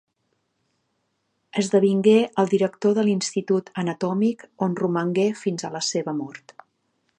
[1.63, 6.59] Esdevingué el director de l'Institut Anatòmic on romangué fins a la seva mort.